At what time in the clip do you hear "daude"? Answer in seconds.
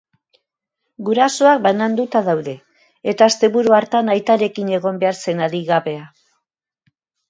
2.31-2.57